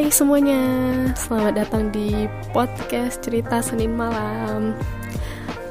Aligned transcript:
Hai 0.00 0.08
semuanya, 0.08 0.64
selamat 1.12 1.60
datang 1.60 1.92
di 1.92 2.24
podcast 2.56 3.20
cerita 3.20 3.60
Senin 3.60 3.92
malam. 3.92 4.72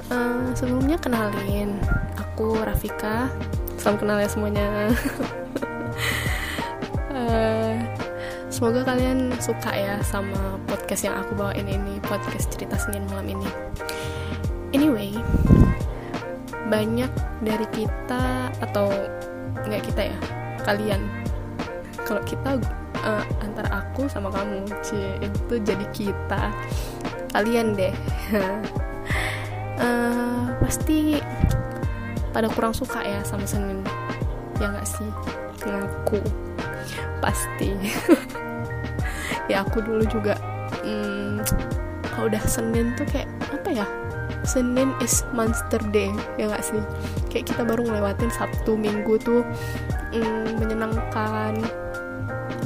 Uh, 0.05 0.53
sebelumnya 0.53 1.01
kenalin, 1.01 1.81
aku 2.13 2.53
Rafika. 2.61 3.25
Salam 3.81 3.97
kenal 3.97 4.21
ya 4.21 4.29
semuanya. 4.29 4.93
uh, 7.09 7.73
semoga 8.53 8.85
kalian 8.85 9.33
suka 9.41 9.73
ya 9.73 9.97
sama 10.05 10.61
podcast 10.69 11.09
yang 11.09 11.17
aku 11.17 11.33
bawain 11.33 11.65
ini, 11.65 11.97
podcast 12.05 12.53
cerita 12.53 12.77
Senin 12.77 13.09
malam 13.09 13.33
ini. 13.33 13.49
Anyway, 14.77 15.17
banyak 16.69 17.09
dari 17.41 17.65
kita 17.73 18.53
atau 18.61 18.93
nggak 19.65 19.89
kita 19.89 20.13
ya, 20.13 20.17
kalian. 20.69 21.01
Kalau 22.05 22.21
kita 22.29 22.61
uh, 23.03 23.23
antara 23.43 23.83
aku 23.83 24.07
sama 24.07 24.31
kamu. 24.31 24.65
Cie 24.83 25.19
itu 25.21 25.53
jadi 25.61 25.85
kita. 25.91 26.51
Kalian 27.33 27.77
deh. 27.77 27.93
Uh, 29.79 30.51
pasti 30.63 31.21
pada 32.29 32.47
kurang 32.51 32.73
suka 32.75 33.03
ya 33.03 33.21
sama 33.25 33.45
Senin. 33.45 33.83
Ya 34.59 34.71
nggak 34.71 34.87
sih? 34.87 35.09
Ngaku. 35.65 36.21
Pasti. 37.19 37.71
Ya 39.49 39.65
aku 39.65 39.81
dulu 39.81 40.05
juga 40.05 40.37
hmm, 40.85 41.41
kalau 42.05 42.29
udah 42.29 42.43
Senin 42.45 42.93
tuh 42.93 43.09
kayak 43.09 43.25
apa 43.49 43.69
ya? 43.73 43.85
Senin 44.45 44.93
is 45.01 45.25
monster 45.33 45.81
day 45.89 46.13
ya 46.37 46.53
nggak 46.53 46.61
sih? 46.61 46.77
Kayak 47.33 47.49
kita 47.49 47.65
baru 47.65 47.81
ngelewatin 47.81 48.29
Sabtu 48.29 48.77
Minggu 48.77 49.17
tuh 49.17 49.41
hmm, 50.13 50.61
menyenangkan 50.61 51.65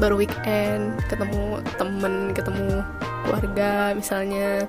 baru 0.04 0.20
weekend 0.20 1.00
ketemu 1.08 1.64
temen 1.80 2.36
ketemu 2.36 2.84
keluarga 3.24 3.96
misalnya 3.96 4.68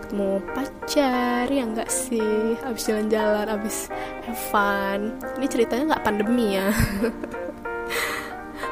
ketemu 0.00 0.40
pacar 0.56 1.44
ya 1.44 1.62
enggak 1.68 1.92
sih? 1.92 2.56
Abis 2.64 2.88
jalan-jalan 2.88 3.52
abis 3.52 3.92
have 4.24 4.40
fun. 4.48 5.12
Ini 5.36 5.44
ceritanya 5.44 5.84
nggak 5.92 6.04
pandemi 6.08 6.56
ya. 6.56 6.72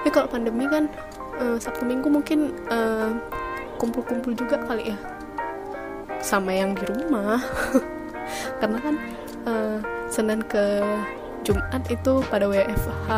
Tapi 0.00 0.08
kalau 0.16 0.28
pandemi 0.32 0.64
kan 0.72 0.88
uh, 1.36 1.60
sabtu 1.60 1.84
minggu 1.84 2.08
mungkin 2.08 2.56
kumpul 3.76 4.00
kumpul-kumpul 4.00 4.32
juga 4.32 4.56
kali 4.64 4.96
ya. 4.96 4.98
Sama 6.24 6.56
yang 6.56 6.72
di 6.72 6.88
rumah. 6.88 7.44
Karena 8.60 8.78
kan 8.80 8.94
uh, 9.44 9.76
senin 10.08 10.40
ke 10.48 10.80
jumat 11.44 11.84
itu 11.92 12.24
pada 12.32 12.48
WFH 12.48 13.08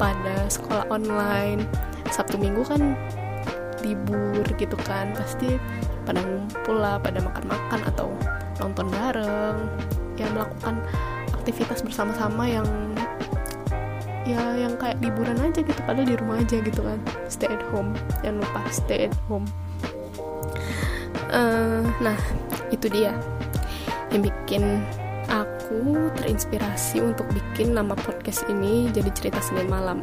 pada 0.00 0.48
sekolah 0.48 0.88
online. 0.88 1.68
Sabtu 2.08 2.40
Minggu 2.40 2.64
kan 2.64 2.96
libur 3.84 4.44
gitu 4.56 4.76
kan 4.88 5.12
pasti 5.12 5.60
pada 6.08 6.24
ngumpul 6.24 6.80
lah 6.80 6.96
pada 6.96 7.20
makan-makan 7.20 7.80
atau 7.92 8.08
nonton 8.64 8.88
bareng. 8.88 9.60
Ya 10.16 10.26
melakukan 10.32 10.80
aktivitas 11.36 11.84
bersama-sama 11.84 12.48
yang 12.48 12.66
ya 14.24 14.40
yang 14.56 14.76
kayak 14.80 15.00
liburan 15.00 15.36
aja 15.40 15.60
gitu 15.64 15.80
padahal 15.84 16.08
di 16.08 16.16
rumah 16.16 16.40
aja 16.40 16.56
gitu 16.64 16.80
kan. 16.80 16.98
Stay 17.28 17.52
at 17.52 17.62
home 17.68 17.92
jangan 18.24 18.40
lupa 18.40 18.60
stay 18.72 19.12
at 19.12 19.14
home. 19.28 19.44
Uh, 21.30 21.86
nah 22.02 22.18
itu 22.74 22.90
dia 22.90 23.14
yang 24.10 24.26
bikin 24.26 24.82
aku 25.70 26.10
terinspirasi 26.18 26.98
untuk 26.98 27.30
bikin 27.30 27.78
nama 27.78 27.94
podcast 27.94 28.42
ini 28.50 28.90
jadi 28.90 29.06
cerita 29.14 29.38
Senin 29.38 29.70
malam. 29.70 30.02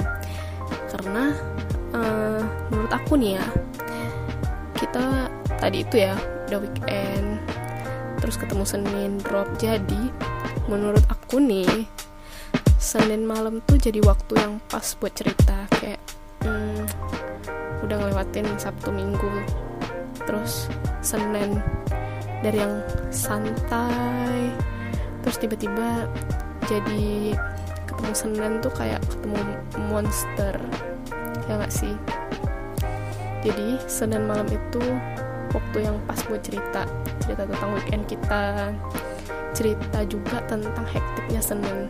Karena 0.87 1.35
uh, 1.91 2.39
menurut 2.71 2.87
aku 2.95 3.19
nih 3.19 3.35
ya 3.35 3.45
kita 4.79 5.27
tadi 5.59 5.83
itu 5.83 5.99
ya 5.99 6.15
udah 6.47 6.63
weekend 6.63 7.43
terus 8.23 8.39
ketemu 8.39 8.63
Senin 8.63 9.19
drop 9.19 9.51
jadi 9.59 10.07
menurut 10.71 11.03
aku 11.11 11.43
nih 11.43 11.67
Senin 12.79 13.27
malam 13.27 13.59
tuh 13.67 13.75
jadi 13.75 13.99
waktu 14.07 14.39
yang 14.39 14.63
pas 14.71 14.95
buat 14.95 15.11
cerita. 15.19 15.67
Kayak 15.83 15.99
hmm, 16.47 16.87
udah 17.83 17.95
ngelewatin 18.07 18.47
Sabtu 18.55 18.87
Minggu. 18.95 19.43
Terus 20.23 20.71
Senin 21.03 21.59
dari 22.39 22.55
yang 22.55 22.79
santai 23.11 24.55
terus 25.23 25.37
tiba-tiba 25.39 26.05
jadi 26.67 27.33
ketemu 27.87 28.13
Senin 28.13 28.53
tuh 28.59 28.73
kayak 28.75 29.01
ketemu 29.07 29.41
monster 29.89 30.55
ya 31.47 31.53
nggak 31.55 31.73
sih? 31.73 31.95
Jadi 33.41 33.79
Senin 33.87 34.27
malam 34.27 34.45
itu 34.51 34.83
waktu 35.55 35.77
yang 35.87 35.95
pas 36.03 36.19
buat 36.27 36.43
cerita 36.43 36.83
cerita 37.23 37.47
tentang 37.47 37.71
weekend 37.79 38.03
kita 38.05 38.43
cerita 39.55 39.99
juga 40.05 40.43
tentang 40.45 40.85
hektiknya 40.85 41.41
Senin. 41.41 41.87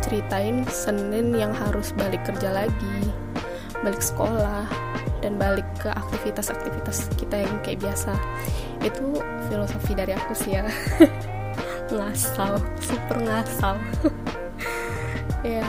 Ceritain 0.00 0.62
Senin 0.70 1.34
yang 1.34 1.50
harus 1.50 1.90
balik 1.98 2.22
kerja 2.22 2.54
lagi 2.54 3.10
balik 3.84 4.00
sekolah 4.00 4.64
dan 5.20 5.36
balik 5.36 5.68
ke 5.76 5.92
aktivitas-aktivitas 5.92 7.12
kita 7.20 7.44
yang 7.44 7.60
kayak 7.60 7.84
biasa. 7.84 8.16
Itu 8.80 9.20
filosofi 9.52 9.92
dari 9.92 10.16
aku 10.16 10.32
sih 10.32 10.56
ya 10.56 10.64
ngasal 11.98 12.58
super 12.82 13.18
ngasal. 13.22 13.78
Ya 15.44 15.60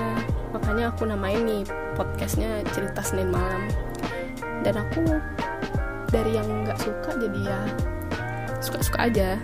makanya 0.56 0.88
aku 0.88 1.04
namain 1.04 1.44
nih 1.44 1.68
podcastnya 2.00 2.64
cerita 2.72 3.04
Senin 3.04 3.28
malam. 3.28 3.68
Dan 4.64 4.80
aku 4.80 5.04
dari 6.08 6.40
yang 6.40 6.48
nggak 6.64 6.80
suka 6.80 7.12
jadi 7.20 7.40
ya 7.44 7.60
suka-suka 8.66 9.00
aja. 9.06 9.38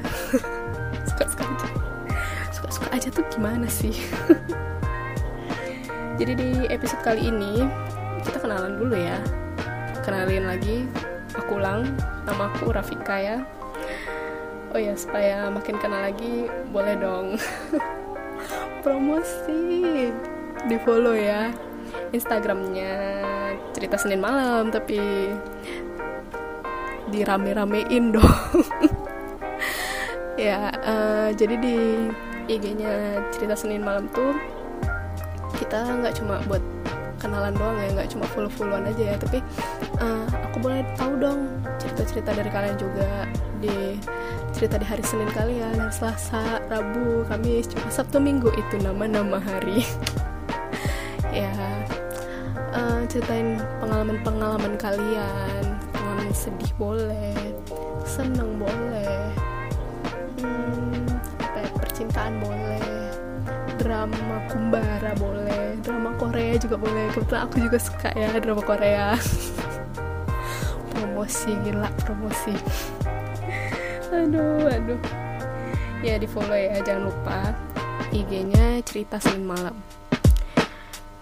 Suka-suka 1.09 1.44
aja. 1.46 1.68
Suka-suka 2.50 2.88
aja 2.90 3.08
tuh 3.13 3.25
gimana 3.30 3.69
sih? 3.69 3.94
Jadi 6.19 6.34
di 6.38 6.50
episode 6.69 7.02
kali 7.06 7.30
ini 7.30 7.66
kita 8.25 8.42
kenalan 8.42 8.81
dulu 8.81 8.98
ya. 8.98 9.22
Kenalin 10.02 10.50
lagi 10.50 10.90
aku 11.38 11.62
ulang 11.62 11.86
nama 12.25 12.50
aku 12.50 12.74
Rafika 12.74 13.22
ya 13.22 13.38
oh 14.71 14.79
ya 14.79 14.95
supaya 14.95 15.51
makin 15.51 15.75
kenal 15.79 16.01
lagi 16.01 16.47
boleh 16.71 16.95
dong. 16.99 17.35
Promosi. 18.83 20.09
Di 20.61 20.77
follow 20.85 21.17
ya 21.17 21.51
instagramnya 22.15 22.93
cerita 23.75 23.97
senin 23.99 24.21
malam 24.21 24.71
tapi 24.71 24.99
dirame-ramein 27.11 28.15
dong. 28.15 28.55
Ya 30.39 30.73
uh, 30.73 31.29
jadi 31.38 31.53
di 31.59 32.09
IG-nya 32.49 33.21
cerita 33.29 33.53
senin 33.53 33.85
malam 33.85 34.09
tuh 34.09 34.33
kita 35.59 35.85
nggak 36.01 36.17
cuma 36.17 36.41
buat 36.49 36.63
kenalan 37.21 37.53
doang 37.53 37.77
ya 37.77 37.89
nggak 37.93 38.09
cuma 38.09 38.25
follow 38.25 38.49
followan 38.49 38.89
aja 38.89 39.13
ya 39.13 39.15
tapi 39.21 39.45
uh, 40.01 40.25
aku 40.49 40.57
boleh 40.65 40.81
tahu 40.97 41.13
dong 41.21 41.45
cerita-cerita 41.77 42.33
dari 42.33 42.49
kalian 42.49 42.77
juga 42.81 43.29
di 43.61 44.01
cerita 44.51 44.75
di 44.75 44.85
hari 44.85 45.03
Senin 45.03 45.31
kalian 45.31 45.79
hari 45.79 45.94
Selasa 45.95 46.59
Rabu 46.67 47.23
Kamis 47.28 47.72
cuma 47.72 47.88
Sabtu 47.88 48.19
Minggu 48.19 48.51
itu 48.53 48.75
nama-nama 48.84 49.39
hari. 49.39 49.84
Ya 51.31 51.47
uh, 52.75 53.07
ceritain 53.07 53.56
pengalaman-pengalaman 53.79 54.75
kalian. 54.75 55.63
Pengalaman 55.95 56.35
sedih 56.35 56.75
boleh 56.75 57.56
seneng 58.03 58.59
boleh 58.59 59.31
hmm, 60.44 61.07
apa 61.39 61.57
ya, 61.63 61.69
percintaan 61.71 62.44
boleh 62.44 62.83
drama 63.80 64.44
kumbara 64.51 65.15
boleh 65.15 65.80
drama 65.80 66.12
Korea 66.19 66.59
juga 66.59 66.75
boleh. 66.75 67.15
Kebetulan 67.15 67.42
aku 67.48 67.56
juga 67.63 67.80
suka 67.80 68.12
ya 68.12 68.36
drama 68.44 68.59
Korea. 68.59 69.15
Promosi 70.92 71.56
gila 71.63 71.88
promosi 72.03 72.51
aduh 74.12 74.68
aduh. 74.68 75.02
Ya 76.04 76.19
di 76.19 76.28
follow 76.28 76.58
ya 76.58 76.78
jangan 76.84 77.08
lupa 77.10 77.56
IG-nya 78.12 78.84
cerita 78.84 79.18
Senin 79.24 79.48
malam. 79.48 79.75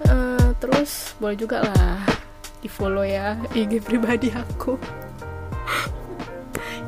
Uh, 0.10 0.52
terus 0.58 1.14
boleh 1.22 1.38
juga 1.38 1.62
lah 1.62 2.02
di 2.60 2.68
follow 2.68 3.06
ya 3.06 3.38
IG 3.54 3.86
pribadi 3.86 4.34
aku. 4.34 4.76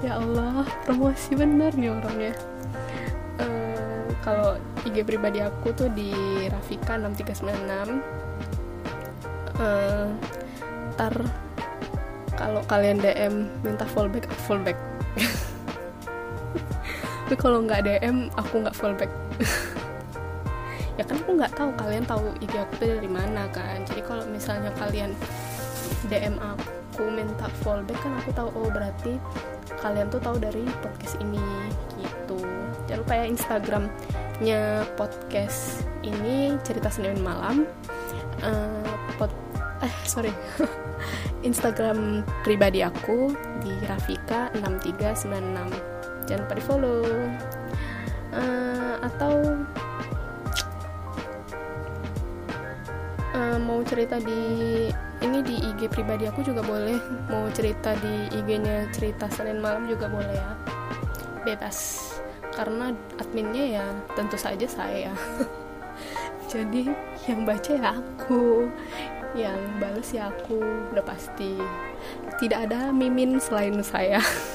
Ya 0.02 0.18
Allah 0.18 0.66
promosi 0.82 1.38
bener 1.38 1.78
nih 1.78 1.94
orangnya. 1.94 2.34
Uh, 3.38 4.10
kalau 4.26 4.58
IG 4.82 5.06
pribadi 5.06 5.46
aku 5.46 5.70
tuh 5.78 5.94
di 5.94 6.10
Rafika 6.50 6.98
6396 6.98 8.02
uh, 9.62 10.10
ntar 10.98 11.14
kalau 12.36 12.62
kalian 12.66 12.98
DM 12.98 13.46
minta 13.62 13.86
fallback 13.86 14.26
fallback 14.50 14.78
tapi 17.32 17.48
kalau 17.48 17.64
nggak 17.64 17.88
DM 17.88 18.28
aku 18.36 18.60
nggak 18.60 18.76
fallback. 18.76 19.08
Ya 21.00 21.08
kan 21.08 21.24
aku 21.24 21.40
nggak 21.40 21.56
tahu 21.56 21.72
kalian 21.80 22.04
tahu 22.04 22.36
IG 22.44 22.52
aku 22.60 22.84
dari 22.84 23.08
mana 23.08 23.48
kan. 23.56 23.88
Jadi 23.88 24.04
kalau 24.04 24.28
misalnya 24.28 24.68
kalian 24.76 25.16
DM 26.12 26.36
aku 26.44 27.08
minta 27.08 27.48
fallback 27.64 27.96
kan 28.04 28.20
aku 28.20 28.36
tahu 28.36 28.52
oh 28.60 28.68
berarti 28.68 29.16
kalian 29.80 30.12
tuh 30.12 30.20
tahu 30.20 30.36
dari 30.44 30.68
podcast 30.84 31.16
ini 31.24 31.40
gitu. 31.96 32.44
Jangan 32.92 33.00
lupa 33.08 33.14
ya 33.16 33.26
Instagramnya 33.32 34.62
podcast 35.00 35.88
ini 36.04 36.60
cerita 36.68 36.92
Senin 36.92 37.24
malam. 37.24 37.64
Uh, 38.44 38.84
pod 39.16 39.32
eh 39.80 39.96
sorry. 40.04 40.36
Instagram 41.48 42.28
pribadi 42.44 42.84
aku 42.84 43.32
di 43.64 43.72
Rafika 43.88 44.52
6396 44.60 45.91
jangan 46.32 46.48
lupa 46.48 46.56
di 46.56 46.64
follow 46.64 47.04
uh, 48.32 48.96
atau 49.04 49.36
uh, 53.36 53.58
mau 53.60 53.84
cerita 53.84 54.16
di 54.24 54.42
ini 55.22 55.40
di 55.46 55.56
IG 55.62 55.92
pribadi 55.92 56.26
aku 56.26 56.42
juga 56.42 56.66
boleh. 56.66 56.98
Mau 57.30 57.46
cerita 57.54 57.94
di 58.02 58.26
IG-nya 58.34 58.90
cerita 58.90 59.30
Senin 59.30 59.62
malam 59.62 59.86
juga 59.86 60.10
boleh 60.10 60.34
ya. 60.34 60.52
Bebas. 61.46 62.10
Karena 62.52 62.90
adminnya 63.22 63.80
ya 63.80 63.86
tentu 64.12 64.36
saja 64.36 64.68
saya 64.68 65.16
jadi 66.52 66.92
yang 67.30 67.46
baca 67.46 67.72
ya 67.72 67.92
aku. 68.02 68.66
Yang 69.38 69.60
bales 69.78 70.10
ya 70.10 70.24
aku. 70.34 70.58
Udah 70.92 71.06
pasti. 71.06 71.54
Tidak 72.42 72.58
ada 72.58 72.90
mimin 72.90 73.38
selain 73.38 73.78
saya 73.86 74.18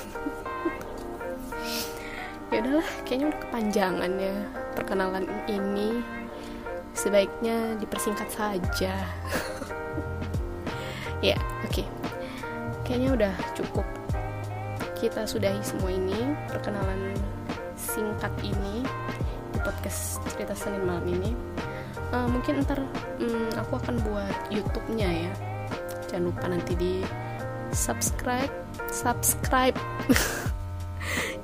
ya 2.56 2.64
udahlah 2.64 2.88
kayaknya 3.04 3.26
udah 3.28 3.40
kepanjangan 3.44 4.12
ya 4.16 4.36
perkenalan 4.72 5.24
ini. 5.44 6.00
Sebaiknya 6.96 7.76
dipersingkat 7.76 8.28
saja. 8.32 8.94
Ya 11.24 11.32
oke. 11.64 11.80
Okay. 11.80 11.86
kayaknya 12.84 13.10
udah 13.16 13.34
cukup. 13.56 13.88
Kita 15.00 15.24
sudahi 15.24 15.64
semua 15.64 15.88
ini 15.88 16.36
perkenalan 16.44 17.16
singkat 17.72 18.28
ini 18.44 18.84
di 19.56 19.58
podcast 19.64 20.20
cerita 20.28 20.52
Senin 20.52 20.84
malam 20.84 21.08
ini. 21.08 21.32
Uh, 22.12 22.28
mungkin 22.28 22.60
ntar 22.68 22.84
um, 23.16 23.48
aku 23.56 23.80
akan 23.80 23.96
buat 24.04 24.36
YouTube-nya 24.52 25.08
ya. 25.08 25.32
Jangan 26.12 26.24
lupa 26.28 26.44
nanti 26.52 26.76
di 26.76 27.00
subscribe 27.72 28.52
subscribe 28.92 29.74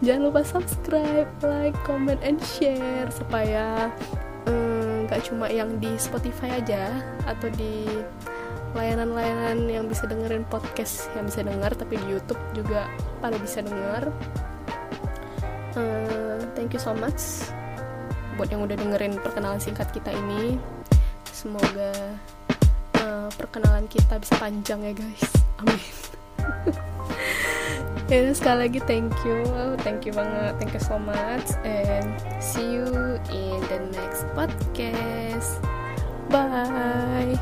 jangan 0.02 0.22
lupa 0.28 0.42
subscribe 0.42 1.30
like 1.46 1.76
comment 1.86 2.18
and 2.26 2.42
share 2.42 3.08
supaya 3.14 3.88
nggak 5.06 5.20
um, 5.22 5.26
cuma 5.26 5.46
yang 5.48 5.78
di 5.78 5.94
Spotify 5.96 6.58
aja 6.58 6.90
atau 7.24 7.48
di 7.54 7.86
layanan-layanan 8.74 9.68
yang 9.68 9.84
bisa 9.86 10.08
dengerin 10.10 10.42
podcast 10.48 11.06
yang 11.14 11.28
bisa 11.28 11.44
dengar 11.46 11.70
tapi 11.76 12.00
di 12.00 12.06
YouTube 12.18 12.40
juga 12.56 12.88
pada 13.22 13.38
bisa 13.38 13.62
dengar 13.62 14.10
uh, 15.78 16.40
thank 16.58 16.74
you 16.74 16.80
so 16.80 16.90
much 16.96 17.52
buat 18.36 18.48
yang 18.48 18.64
udah 18.64 18.76
dengerin 18.76 19.20
perkenalan 19.20 19.60
singkat 19.60 19.88
kita 19.92 20.10
ini. 20.12 20.56
Semoga 21.28 21.92
uh, 23.00 23.28
perkenalan 23.36 23.86
kita 23.90 24.16
bisa 24.20 24.34
panjang 24.40 24.80
ya 24.82 24.92
guys. 24.96 25.24
Amin 25.60 25.80
ya 28.12 28.32
sekali 28.36 28.68
lagi 28.68 28.80
thank 28.84 29.16
you. 29.24 29.40
Thank 29.80 30.04
you 30.04 30.12
banget. 30.12 30.60
Thank 30.60 30.76
you 30.76 30.82
so 30.84 31.00
much. 31.00 31.48
And 31.64 32.20
see 32.36 32.76
you 32.76 33.16
in 33.32 33.58
the 33.72 33.80
next 33.96 34.28
podcast. 34.36 35.56
Bye 36.28 37.40